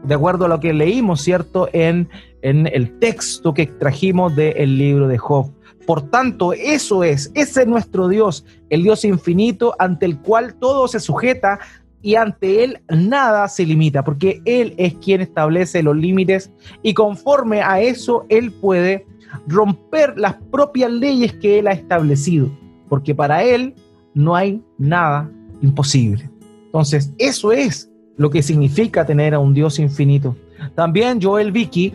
[0.03, 1.69] de acuerdo a lo que leímos, ¿cierto?
[1.73, 2.07] En,
[2.43, 5.49] en el texto que trajimos del libro de Job.
[5.85, 10.87] Por tanto, eso es, ese es nuestro Dios, el Dios infinito ante el cual todo
[10.87, 11.59] se sujeta
[12.01, 17.61] y ante Él nada se limita, porque Él es quien establece los límites y conforme
[17.61, 19.05] a eso Él puede
[19.47, 22.49] romper las propias leyes que Él ha establecido,
[22.89, 23.73] porque para Él
[24.13, 25.29] no hay nada
[25.61, 26.29] imposible.
[26.65, 30.35] Entonces, eso es lo que significa tener a un Dios infinito.
[30.75, 31.93] También Joel Vicky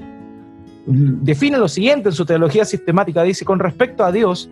[0.88, 4.48] define lo siguiente en su teología sistemática, dice, con respecto a Dios,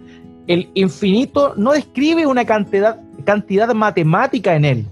[0.46, 4.86] el infinito no describe una cantidad, cantidad matemática en él,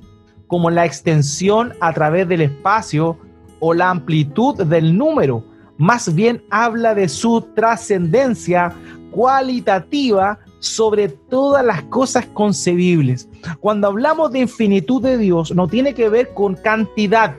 [0.46, 3.18] como la extensión a través del espacio
[3.60, 5.44] o la amplitud del número,
[5.76, 8.72] más bien habla de su trascendencia
[9.10, 13.28] cualitativa sobre todas las cosas concebibles.
[13.60, 17.36] Cuando hablamos de infinitud de Dios, no tiene que ver con cantidad,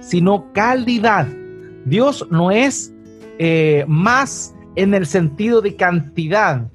[0.00, 1.26] sino calidad.
[1.84, 2.91] Dios no es
[3.44, 6.70] eh, más en el sentido de cantidad,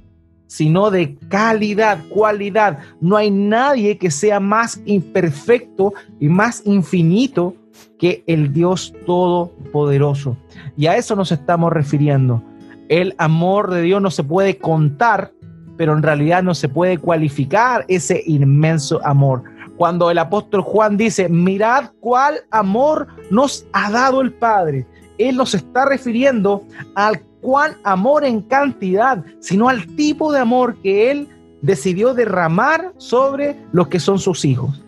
[0.47, 2.79] sino de calidad, cualidad.
[2.99, 7.55] No hay nadie que sea más imperfecto y más infinito
[7.97, 10.35] que el Dios Todopoderoso.
[10.75, 12.43] Y a eso nos estamos refiriendo.
[12.89, 15.31] El amor de Dios no se puede contar,
[15.77, 19.41] pero en realidad no se puede cualificar ese inmenso amor.
[19.77, 24.85] Cuando el apóstol Juan dice, mirad cuál amor nos ha dado el Padre,
[25.17, 26.63] él nos está refiriendo
[26.95, 31.27] al cuán amor en cantidad, sino al tipo de amor que Él
[31.61, 34.83] decidió derramar sobre los que son sus hijos.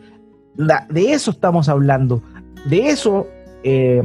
[0.55, 2.21] de eso estamos hablando.
[2.65, 3.27] De eso
[3.63, 4.01] eh,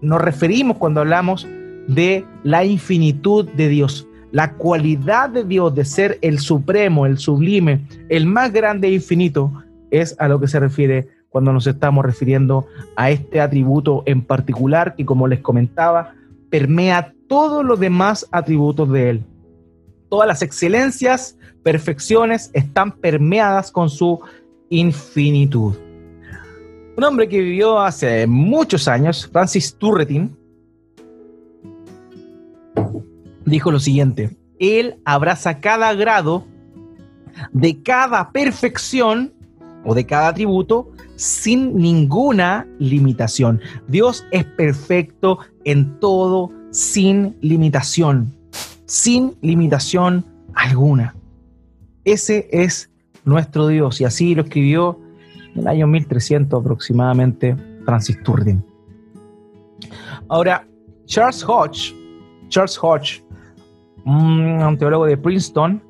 [0.00, 1.46] nos referimos cuando hablamos
[1.86, 7.86] de la infinitud de Dios, la cualidad de Dios de ser el supremo, el sublime,
[8.08, 9.52] el más grande e infinito,
[9.90, 14.94] es a lo que se refiere cuando nos estamos refiriendo a este atributo en particular
[14.94, 16.14] que, como les comentaba,
[16.48, 19.24] permea todos los demás atributos de Él.
[20.08, 24.20] Todas las excelencias, perfecciones están permeadas con su
[24.70, 25.74] infinitud.
[26.96, 30.36] Un hombre que vivió hace muchos años, Francis Turretin,
[33.44, 36.44] dijo lo siguiente, Él abraza cada grado
[37.50, 39.32] de cada perfección
[39.84, 43.60] o de cada atributo sin ninguna limitación.
[43.88, 48.34] Dios es perfecto en todo, sin limitación,
[48.86, 50.24] sin limitación
[50.54, 51.14] alguna.
[52.04, 52.90] Ese es
[53.24, 54.98] nuestro Dios y así lo escribió
[55.54, 58.62] en el año 1300 aproximadamente Francis Turdin.
[60.28, 60.66] Ahora,
[61.06, 61.94] Charles Hodge,
[62.48, 63.22] Charles Hodge,
[64.04, 65.82] un teólogo de Princeton,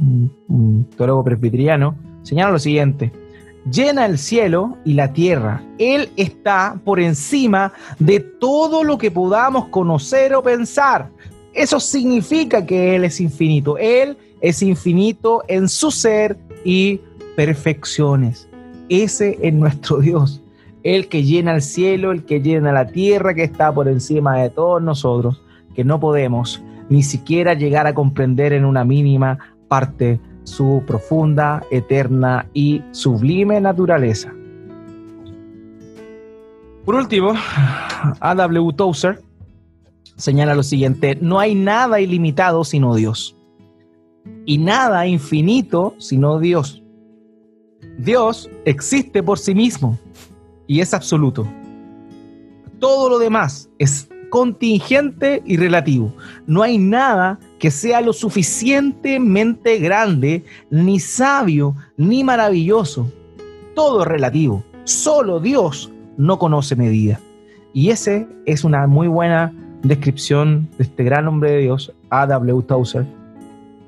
[0.00, 3.12] un teólogo presbiteriano, señala lo siguiente,
[3.70, 5.62] llena el cielo y la tierra.
[5.78, 11.10] Él está por encima de todo lo que podamos conocer o pensar.
[11.54, 13.78] Eso significa que Él es infinito.
[13.78, 17.00] Él es infinito en su ser y
[17.36, 18.48] perfecciones.
[18.88, 20.42] Ese es nuestro Dios.
[20.82, 24.50] El que llena el cielo, el que llena la tierra, que está por encima de
[24.50, 25.42] todos nosotros,
[25.74, 32.48] que no podemos ni siquiera llegar a comprender en una mínima parte su profunda, eterna
[32.54, 34.32] y sublime naturaleza.
[36.84, 37.32] Por último,
[38.20, 38.72] A.W.
[38.74, 39.20] Tozer
[40.16, 43.36] señala lo siguiente, no hay nada ilimitado sino Dios
[44.46, 46.82] y nada infinito sino Dios.
[47.98, 49.98] Dios existe por sí mismo
[50.66, 51.46] y es absoluto.
[52.78, 56.12] Todo lo demás es contingente y relativo.
[56.46, 63.10] No hay nada que sea lo suficientemente grande, ni sabio, ni maravilloso.
[63.74, 64.64] Todo es relativo.
[64.84, 67.20] Solo Dios no conoce medida.
[67.72, 72.62] Y ese es una muy buena descripción de este gran hombre de Dios, A.W.
[72.62, 73.06] Tozer,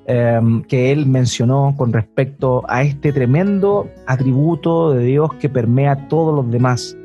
[0.07, 6.09] em, que él mencionó con respecto a este tremendo atributo de Dios que permea a
[6.09, 6.97] todos los demás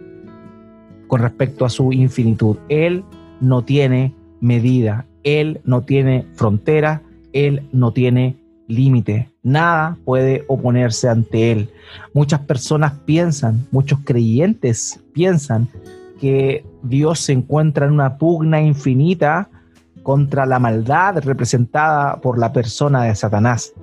[1.08, 2.58] con respecto a su infinitud.
[2.70, 3.04] Él
[3.42, 7.02] no tiene medida, Él no tiene frontera,
[7.34, 11.70] Él no tiene límite, nada puede oponerse ante él.
[12.14, 15.68] Muchas personas piensan, muchos creyentes piensan
[16.20, 19.50] que Dios se encuentra en una pugna infinita
[20.04, 23.74] contra la maldad representada por la persona de Satanás.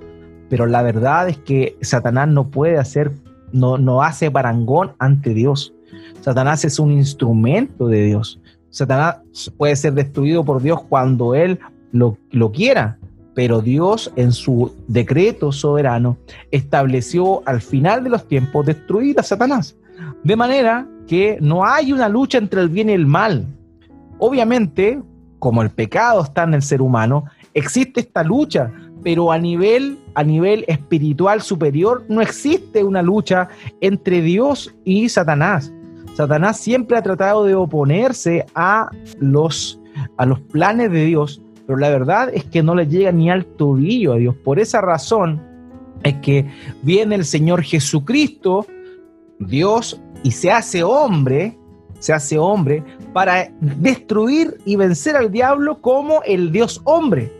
[0.49, 3.11] Pero la verdad es que Satanás no puede hacer,
[3.51, 5.73] no, no hace parangón ante Dios.
[6.21, 8.39] Satanás es un instrumento de Dios.
[8.73, 9.17] Satanás
[9.55, 11.59] puede ser destruido por Dios cuando Él
[11.91, 12.97] lo, lo quiera,
[13.35, 16.17] pero Dios en su decreto soberano
[16.49, 19.75] estableció al final de los tiempos destruir a Satanás.
[20.23, 23.45] De manera que no hay una lucha entre el bien y el mal.
[24.17, 24.99] Obviamente,
[25.37, 28.71] como el pecado está en el ser humano, existe esta lucha,
[29.03, 33.49] pero a nivel, a nivel espiritual superior no existe una lucha
[33.81, 35.71] entre Dios y Satanás.
[36.13, 39.79] Satanás siempre ha tratado de oponerse a los,
[40.17, 43.45] a los planes de Dios, pero la verdad es que no le llega ni al
[43.45, 44.35] tobillo a Dios.
[44.43, 45.41] Por esa razón
[46.03, 46.45] es que
[46.83, 48.67] viene el Señor Jesucristo,
[49.39, 51.57] Dios, y se hace hombre,
[51.99, 57.31] se hace hombre para destruir y vencer al diablo como el Dios hombre.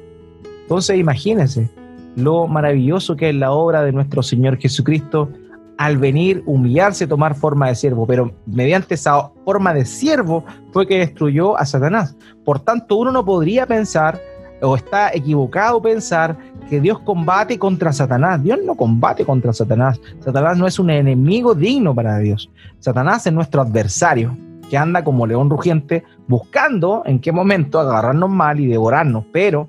[0.64, 1.70] Entonces imagínense
[2.16, 5.30] lo maravilloso que es la obra de nuestro Señor Jesucristo
[5.78, 11.00] al venir, humillarse, tomar forma de siervo, pero mediante esa forma de siervo fue que
[11.00, 12.16] destruyó a Satanás.
[12.46, 14.20] Por tanto, uno no podría pensar
[14.62, 16.38] o está equivocado pensar
[16.70, 18.42] que Dios combate contra Satanás.
[18.42, 20.00] Dios no combate contra Satanás.
[20.20, 22.50] Satanás no es un enemigo digno para Dios.
[22.80, 24.38] Satanás es nuestro adversario,
[24.70, 29.68] que anda como león rugiente buscando en qué momento agarrarnos mal y devorarnos, pero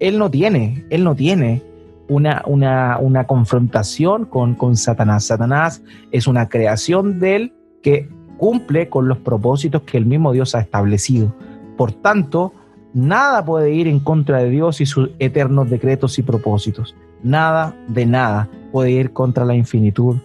[0.00, 1.62] él no tiene, él no tiene
[2.12, 5.24] una, una, confrontación con, con Satanás.
[5.24, 10.54] Satanás es una creación de él que cumple con los propósitos que el mismo Dios
[10.54, 11.34] ha establecido.
[11.76, 12.52] Por tanto,
[12.92, 16.94] nada puede ir en contra de Dios y sus eternos decretos y propósitos.
[17.22, 20.16] Nada de nada puede ir contra la infinitud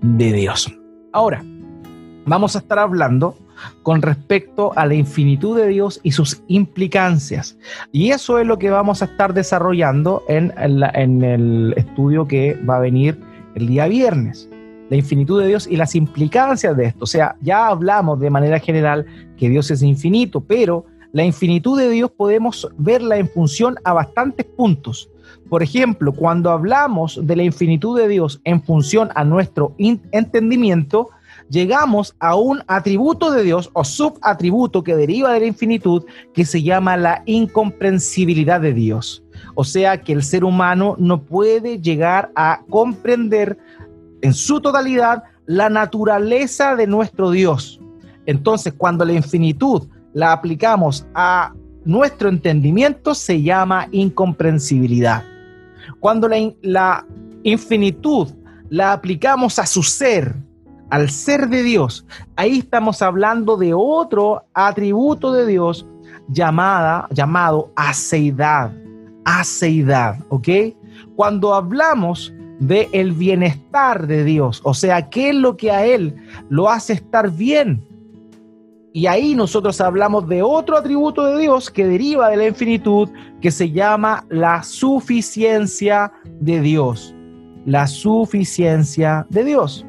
[0.00, 0.72] de Dios.
[1.12, 1.42] Ahora,
[2.24, 3.34] vamos a estar hablando
[3.82, 7.56] con respecto a la infinitud de Dios y sus implicancias.
[7.92, 12.80] Y eso es lo que vamos a estar desarrollando en, el estudio que va a
[12.80, 13.18] venir
[13.54, 14.48] el día viernes.
[14.88, 17.04] La infinitud de Dios y las implicancias de esto.
[17.04, 21.90] O sea, ya hablamos de manera general que Dios es infinito, pero la infinitud de
[21.90, 25.10] Dios podemos verla en función a bastantes puntos.
[25.48, 31.10] Por ejemplo, cuando hablamos de la infinitud de Dios en función a nuestro entendimiento,
[31.50, 36.62] llegamos a un atributo de Dios o subatributo que deriva de la infinitud que se
[36.62, 39.22] llama la incomprensibilidad de Dios.
[39.54, 43.58] O sea que el ser humano no puede llegar a comprender
[44.22, 47.80] en su totalidad la naturaleza de nuestro Dios.
[48.26, 51.52] Entonces, cuando la infinitud la aplicamos a
[51.84, 55.24] nuestro entendimiento, se llama incomprensibilidad.
[55.98, 57.06] Cuando la, la
[57.42, 58.28] infinitud
[58.68, 60.36] la aplicamos a su ser,
[60.90, 62.04] al ser de Dios,
[62.36, 65.86] ahí estamos hablando de otro atributo de Dios
[66.28, 68.72] llamada, llamado aceidad.
[69.24, 70.48] Aceidad, ¿ok?
[71.14, 76.16] Cuando hablamos de el bienestar de Dios, o sea, qué es lo que a Él
[76.48, 77.86] lo hace estar bien.
[78.92, 83.08] Y ahí nosotros hablamos de otro atributo de Dios que deriva de la infinitud,
[83.40, 87.14] que se llama la suficiencia de Dios.
[87.66, 89.86] La suficiencia de Dios.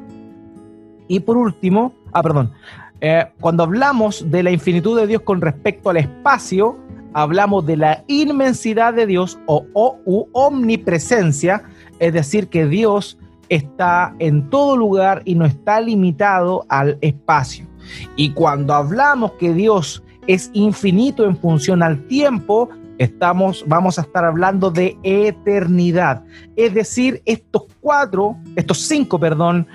[1.11, 2.53] Y por último, ah, perdón,
[3.01, 6.79] eh, cuando hablamos de la infinitud de Dios con respecto al espacio,
[7.11, 11.63] hablamos de la inmensidad de Dios o, o omnipresencia,
[11.99, 13.17] es decir, que Dios
[13.49, 17.67] está en todo lugar y no está limitado al espacio.
[18.15, 22.69] Y cuando hablamos que Dios es infinito en función al tiempo,
[23.01, 26.23] estamos, vamos a estar hablando de eternidad.
[26.55, 29.67] Es decir, estos cuatro, estos cinco, perdón,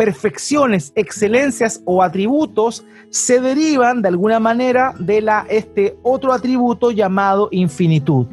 [0.00, 7.48] perfecciones, excelencias o atributos se derivan de alguna manera de la, este otro atributo llamado
[7.50, 8.26] infinitud.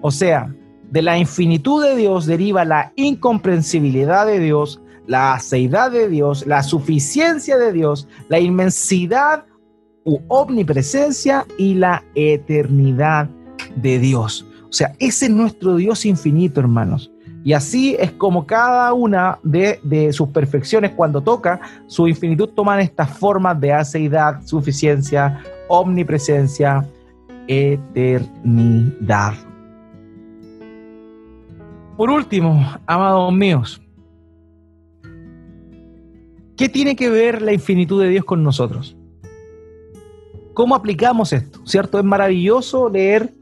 [0.00, 0.50] O sea,
[0.90, 6.62] de la infinitud de Dios deriva la incomprensibilidad de Dios, la aceidad de Dios, la
[6.62, 9.44] suficiencia de Dios, la inmensidad
[10.04, 13.28] u omnipresencia y la eternidad
[13.76, 14.46] de Dios.
[14.70, 17.12] O sea, ese es nuestro Dios infinito, hermanos.
[17.42, 23.16] Y así es como cada una de, sus perfecciones, cuando toca, su infinitud toman estas
[23.18, 26.86] formas de aceidad, suficiencia, omnipresencia,
[27.46, 29.34] eternidad.
[31.96, 33.80] Por último, amados míos,
[36.56, 38.96] ¿qué tiene que ver la infinitud de Dios con nosotros?
[40.52, 41.60] ¿Cómo aplicamos esto?
[41.64, 41.98] ¿Cierto?
[41.98, 43.32] Es maravilloso leer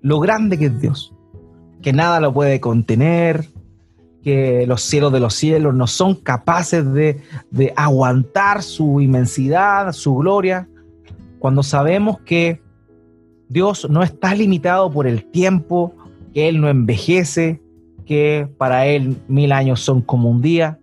[0.00, 1.15] lo grande que es Dios
[1.82, 3.48] que nada lo puede contener,
[4.22, 10.16] que los cielos de los cielos no son capaces de, de aguantar su inmensidad, su
[10.16, 10.68] gloria,
[11.38, 12.60] cuando sabemos que
[13.48, 15.94] Dios no está limitado por el tiempo,
[16.34, 17.62] que Él no envejece,
[18.04, 20.78] que para Él mil años son como un día.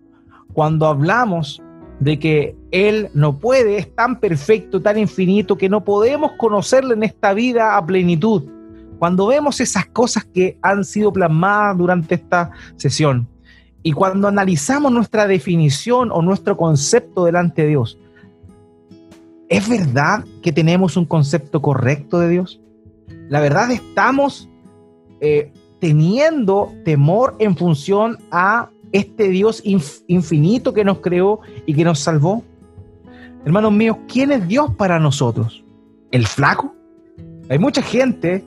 [0.52, 1.62] Cuando hablamos
[2.00, 7.02] de que Él no puede, es tan perfecto, tan infinito, que no podemos conocerle en
[7.02, 8.44] esta vida a plenitud.
[8.98, 13.28] Cuando vemos esas cosas que han sido plasmadas durante esta sesión,
[13.82, 17.98] y cuando analizamos nuestra definición o nuestro concepto delante de Dios,
[19.48, 22.60] ¿es verdad que tenemos un concepto correcto de Dios?
[23.28, 24.48] La verdad estamos
[25.20, 31.98] eh, teniendo temor en función a este Dios infinito que nos creó y que nos
[31.98, 32.42] salvó.
[33.44, 35.62] Hermanos míos, ¿quién es Dios para nosotros?
[36.10, 36.74] ¿El flaco?
[37.50, 38.42] Hay mucha gente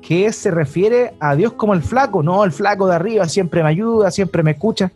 [0.00, 2.22] que se refiere a Dios como el flaco.
[2.22, 4.92] No, el flaco de arriba siempre me ayuda, siempre me escucha.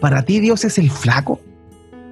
[0.00, 1.40] ¿Para ti Dios es el flaco?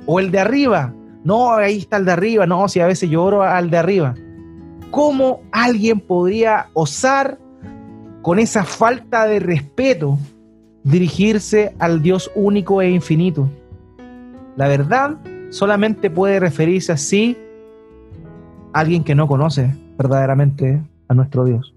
[0.07, 0.93] ¿O el de arriba?
[1.25, 2.47] No, ahí está el de arriba.
[2.47, 4.15] No, si a veces lloro al de arriba.
[4.91, 7.39] ¿Cómo alguien podría osar
[8.23, 10.19] con esa falta de respeto
[10.83, 13.49] dirigirse al Dios único e infinito?
[14.57, 15.17] La verdad
[15.51, 17.37] solamente puede referirse así
[18.73, 21.75] a alguien que no conoce verdaderamente a nuestro Dios.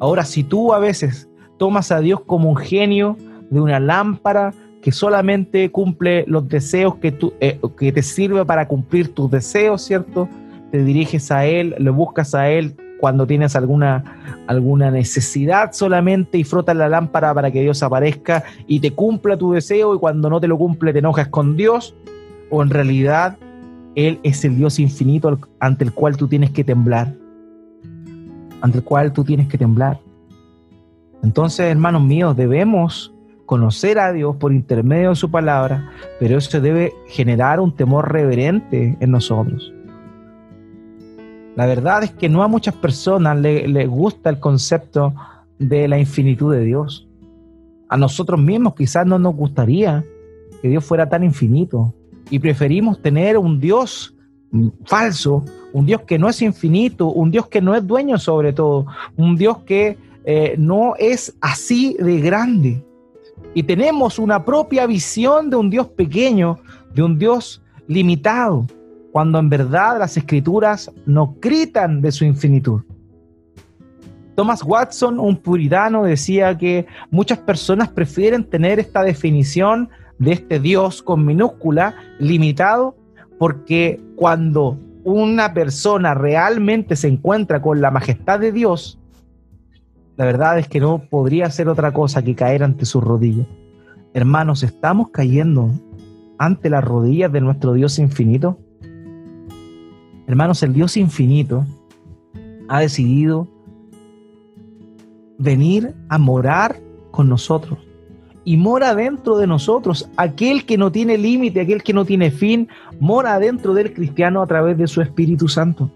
[0.00, 1.28] Ahora, si tú a veces
[1.58, 3.16] tomas a Dios como un genio
[3.50, 8.68] de una lámpara que solamente cumple los deseos que, tú, eh, que te sirve para
[8.68, 10.28] cumplir tus deseos, ¿cierto?
[10.70, 14.04] Te diriges a Él, lo buscas a Él cuando tienes alguna,
[14.46, 19.52] alguna necesidad solamente y frotas la lámpara para que Dios aparezca y te cumpla tu
[19.52, 21.94] deseo y cuando no te lo cumple te enojas con Dios,
[22.50, 23.36] o en realidad
[23.94, 27.14] Él es el Dios infinito ante el cual tú tienes que temblar
[28.60, 30.00] ante el cual tú tienes que temblar.
[31.22, 33.12] Entonces, hermanos míos, debemos
[33.46, 35.90] conocer a Dios por intermedio de su palabra,
[36.20, 39.72] pero eso debe generar un temor reverente en nosotros.
[41.56, 45.14] La verdad es que no a muchas personas les le gusta el concepto
[45.58, 47.08] de la infinitud de Dios.
[47.88, 50.04] A nosotros mismos quizás no nos gustaría
[50.62, 51.94] que Dios fuera tan infinito
[52.30, 54.14] y preferimos tener un Dios
[54.84, 58.86] falso, un Dios que no es infinito, un Dios que no es dueño sobre todo,
[59.16, 62.84] un Dios que eh, no es así de grande.
[63.54, 66.58] Y tenemos una propia visión de un Dios pequeño,
[66.94, 68.66] de un Dios limitado,
[69.12, 72.82] cuando en verdad las escrituras no gritan de su infinitud.
[74.36, 79.88] Thomas Watson, un puritano, decía que muchas personas prefieren tener esta definición
[80.18, 82.96] de este Dios con minúscula, limitado,
[83.38, 84.78] porque cuando
[85.08, 88.98] una persona realmente se encuentra con la majestad de Dios,
[90.16, 93.46] la verdad es que no podría ser otra cosa que caer ante sus rodillas.
[94.12, 95.70] Hermanos, ¿estamos cayendo
[96.38, 98.58] ante las rodillas de nuestro Dios infinito?
[100.26, 101.64] Hermanos, el Dios infinito
[102.68, 103.48] ha decidido
[105.38, 106.80] venir a morar
[107.12, 107.87] con nosotros
[108.48, 110.08] y mora dentro de nosotros.
[110.16, 112.66] Aquel que no tiene límite, aquel que no tiene fin,
[112.98, 115.90] mora dentro del cristiano a través de su Espíritu Santo.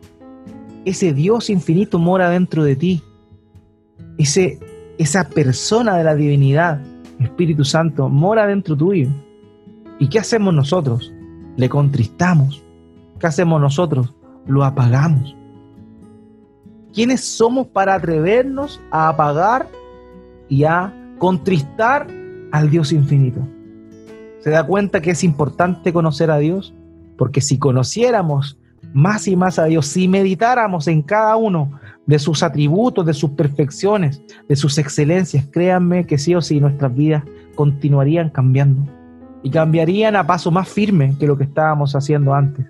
[0.84, 3.02] Ese Dios infinito mora dentro de ti.
[4.18, 4.58] Ese,
[4.98, 6.82] esa persona de la divinidad,
[7.20, 9.08] Espíritu Santo, mora dentro tuyo.
[9.98, 11.10] ¿Y qué hacemos nosotros?
[11.56, 12.62] Le contristamos.
[13.18, 14.12] ¿Qué hacemos nosotros?
[14.46, 15.34] Lo apagamos.
[16.92, 19.70] ¿Quiénes somos para atrevernos a apagar
[20.50, 22.20] y a contristar
[22.52, 23.40] al Dios infinito.
[24.40, 26.74] ¿Se da cuenta que es importante conocer a Dios?
[27.16, 28.58] Porque si conociéramos
[28.92, 33.30] más y más a Dios, si meditáramos en cada uno de sus atributos, de sus
[33.30, 37.24] perfecciones, de sus excelencias, créanme que sí o sí nuestras vidas
[37.54, 38.90] continuarían cambiando
[39.42, 42.66] y cambiarían a paso más firme que lo que estábamos haciendo antes.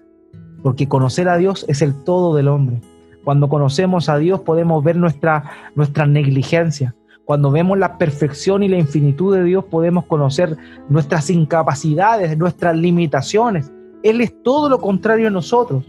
[0.62, 2.80] Porque conocer a Dios es el todo del hombre.
[3.24, 6.94] Cuando conocemos a Dios podemos ver nuestra, nuestra negligencia,
[7.24, 10.56] cuando vemos la perfección y la infinitud de Dios, podemos conocer
[10.88, 13.70] nuestras incapacidades, nuestras limitaciones.
[14.02, 15.84] Él es todo lo contrario a nosotros.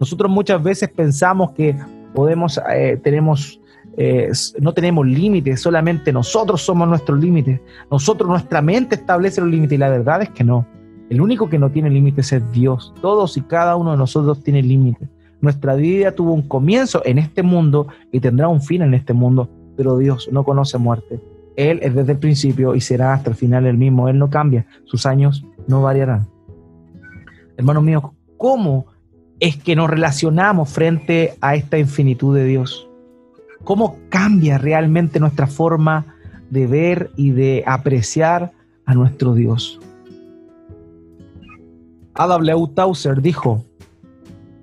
[0.00, 1.76] Nosotros muchas veces pensamos que
[2.14, 3.60] podemos, eh, tenemos,
[3.98, 7.60] eh, no tenemos límites, solamente nosotros somos nuestros límites.
[7.90, 10.66] Nosotros, nuestra mente establece los límites y la verdad es que no.
[11.10, 12.94] El único que no tiene límites es Dios.
[13.02, 15.06] Todos y cada uno de nosotros tiene límites.
[15.42, 19.50] Nuestra vida tuvo un comienzo en este mundo y tendrá un fin en este mundo
[19.76, 21.20] pero Dios no conoce muerte.
[21.56, 24.08] Él es desde el principio y será hasta el final el mismo.
[24.08, 26.26] Él no cambia, sus años no variarán.
[27.56, 28.02] Hermanos míos,
[28.36, 28.86] ¿cómo
[29.40, 32.88] es que nos relacionamos frente a esta infinitud de Dios?
[33.64, 36.16] cómo cambia realmente nuestra forma
[36.50, 38.52] de ver y de apreciar
[38.84, 39.80] a nuestro Dios.
[42.14, 42.72] A.W.
[42.74, 43.64] Tauser dijo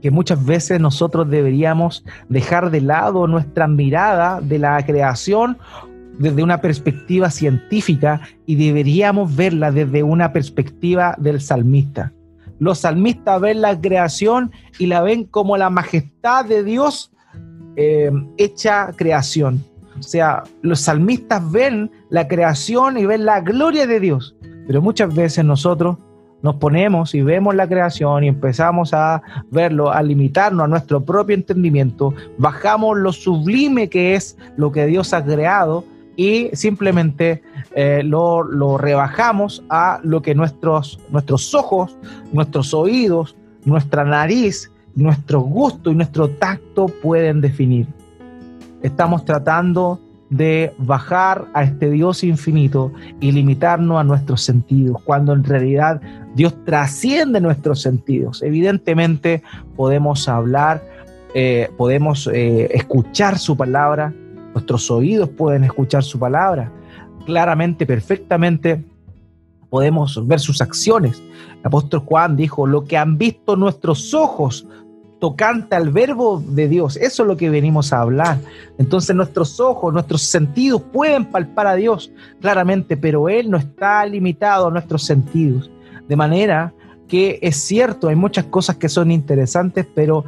[0.02, 5.58] que muchas veces nosotros deberíamos dejar de lado nuestra mirada de la creación
[6.18, 12.12] desde una perspectiva científica y deberíamos verla desde una perspectiva del salmista.
[12.60, 17.12] Los salmistas ven la creación y la ven como la majestad de Dios
[17.78, 19.64] eh, hecha creación.
[19.98, 24.36] O sea, los salmistas ven la creación y ven la gloria de Dios,
[24.68, 25.98] pero muchas veces nosotros
[26.42, 29.22] nos ponemos y vemos la creación y empezamos a
[29.52, 35.14] verlo, a limitarnos a nuestro propio entendimiento, bajamos lo sublime que es lo que Dios
[35.14, 35.84] ha creado
[36.16, 37.42] y simplemente
[37.76, 41.98] eh, lo, lo, rebajamos a lo que nuestros, nuestros ojos,
[42.34, 47.88] nuestros oídos, nuestra nariz, nuestro gusto y nuestro tacto pueden definir.
[48.82, 50.00] Estamos tratando
[50.30, 56.02] de bajar a este Dios infinito y limitarnos a nuestros sentidos, cuando en realidad
[56.36, 58.44] Dios trasciende nuestros sentidos.
[58.44, 59.42] Evidentemente
[59.76, 60.84] podemos hablar,
[61.34, 64.14] eh, podemos eh, escuchar su palabra,
[64.54, 66.72] nuestros oídos pueden escuchar su palabra.
[67.26, 68.84] Claramente, perfectamente,
[69.70, 71.22] podemos ver sus acciones.
[71.60, 74.68] El apóstol Juan dijo, lo que han visto nuestros ojos
[75.20, 76.96] tocante al verbo de Dios.
[76.98, 78.40] Eso es lo que venimos a hablar.
[78.78, 82.12] Entonces nuestros ojos, nuestros sentidos pueden palpar a Dios
[82.42, 85.70] claramente, pero Él no está limitado a nuestros sentidos.
[86.08, 86.74] De manera
[87.08, 90.24] que es cierto, hay muchas cosas que son interesantes, pero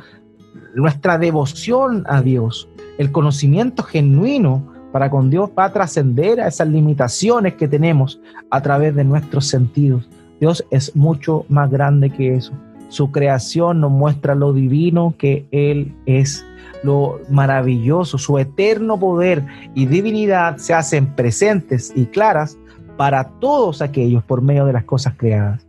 [0.75, 2.67] nuestra devoción a Dios,
[2.97, 8.19] el conocimiento genuino para con Dios va a trascender a esas limitaciones que tenemos
[8.49, 10.07] a través de nuestros sentidos.
[10.39, 12.51] Dios es mucho más grande que eso.
[12.91, 16.45] Su creación nos muestra lo divino que Él es,
[16.83, 22.57] lo maravilloso, su eterno poder y divinidad se hacen presentes y claras
[22.97, 25.65] para todos aquellos por medio de las cosas creadas.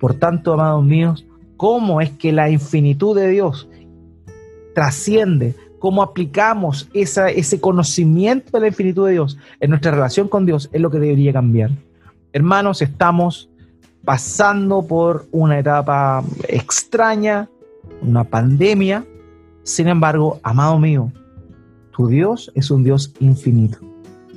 [0.00, 1.24] Por tanto, amados míos,
[1.56, 3.68] ¿cómo es que la infinitud de Dios
[4.74, 5.54] trasciende?
[5.78, 10.68] ¿Cómo aplicamos ese conocimiento de la infinitud de Dios en nuestra relación con Dios?
[10.72, 11.70] Es lo que debería cambiar.
[12.32, 13.50] Hermanos, estamos
[14.06, 17.50] pasando por una etapa extraña,
[18.00, 19.04] una pandemia.
[19.64, 21.12] Sin embargo, amado mío,
[21.90, 23.78] tu Dios es un Dios infinito.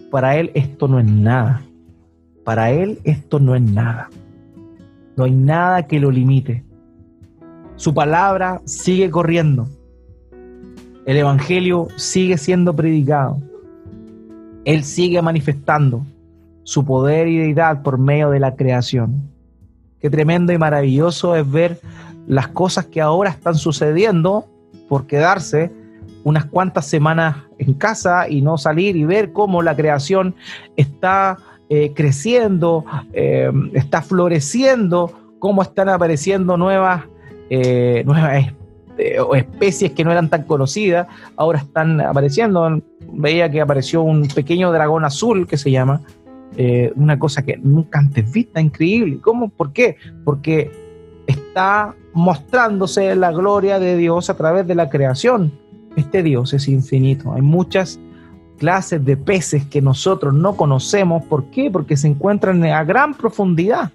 [0.09, 1.61] Para Él esto no es nada.
[2.43, 4.09] Para Él esto no es nada.
[5.15, 6.65] No hay nada que lo limite.
[7.76, 9.67] Su palabra sigue corriendo.
[11.05, 13.38] El Evangelio sigue siendo predicado.
[14.65, 16.03] Él sigue manifestando
[16.63, 19.30] su poder y deidad por medio de la creación.
[19.99, 21.79] Qué tremendo y maravilloso es ver
[22.27, 24.45] las cosas que ahora están sucediendo
[24.87, 25.71] por quedarse
[26.23, 30.35] unas cuantas semanas en casa y no salir y ver cómo la creación
[30.75, 31.37] está
[31.69, 37.03] eh, creciendo, eh, está floreciendo, cómo están apareciendo nuevas,
[37.49, 38.53] eh, nuevas
[39.35, 42.81] especies que no eran tan conocidas, ahora están apareciendo.
[43.11, 46.01] Veía que apareció un pequeño dragón azul que se llama,
[46.57, 49.19] eh, una cosa que nunca antes vista, increíble.
[49.21, 49.49] ¿Cómo?
[49.49, 49.97] ¿Por qué?
[50.23, 50.71] Porque
[51.27, 55.51] está mostrándose la gloria de Dios a través de la creación.
[55.95, 57.33] Este Dios es infinito.
[57.33, 57.99] Hay muchas
[58.57, 61.23] clases de peces que nosotros no conocemos.
[61.25, 61.71] ¿Por qué?
[61.71, 63.91] Porque se encuentran a gran profundidad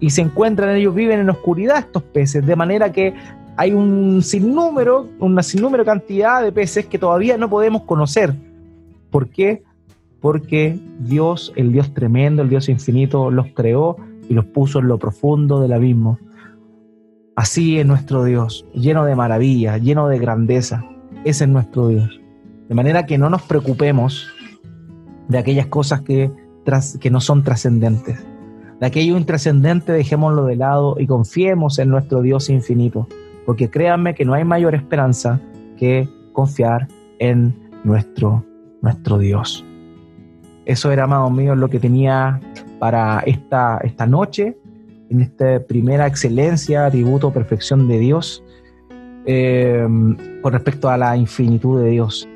[0.00, 3.14] y se encuentran, ellos viven en oscuridad estos peces, de manera que
[3.56, 8.34] hay un sinnúmero, una sinnúmero cantidad de peces que todavía no podemos conocer.
[9.10, 9.62] ¿Por qué?
[10.24, 14.98] Porque Dios, el Dios tremendo, el Dios infinito, los creó y los puso en lo
[14.98, 16.18] profundo del abismo.
[17.36, 20.82] Así es nuestro Dios, lleno de maravilla, lleno de grandeza.
[21.26, 22.08] Ese es nuestro Dios.
[22.70, 24.26] De manera que no nos preocupemos
[25.28, 26.32] de aquellas cosas que,
[27.00, 28.26] que no son trascendentes.
[28.80, 33.08] De aquello intrascendente dejémoslo de lado y confiemos en nuestro Dios infinito.
[33.44, 35.38] Porque créanme que no hay mayor esperanza
[35.76, 37.54] que confiar en
[37.84, 38.42] nuestro,
[38.80, 39.66] nuestro Dios.
[40.66, 42.40] Eso era, amado mío, lo que tenía
[42.78, 44.56] para esta, esta noche,
[45.10, 48.42] en esta primera excelencia, tributo, perfección de Dios,
[49.26, 49.86] eh,
[50.42, 52.28] con respecto a la infinitud de Dios.